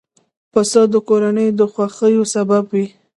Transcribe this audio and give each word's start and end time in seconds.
پسه 0.51 0.81
د 0.93 0.95
کورنیو 1.07 1.57
د 1.59 1.61
خوښیو 1.73 2.23
سبب 2.33 2.63
وي. 2.73 2.85